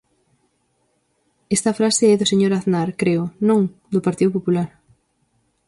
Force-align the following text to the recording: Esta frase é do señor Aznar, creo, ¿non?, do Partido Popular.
Esta 1.55 1.75
frase 1.79 2.03
é 2.13 2.15
do 2.19 2.29
señor 2.31 2.51
Aznar, 2.53 2.89
creo, 3.01 3.23
¿non?, 3.49 3.61
do 3.93 4.03
Partido 4.07 4.31
Popular. 4.37 4.69